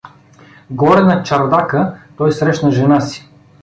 Горе 0.71 1.03
на 1.03 1.23
чардака 1.23 1.95
той 2.17 2.31
срещна 2.31 2.71
жена 2.71 3.01
си. 3.01 3.29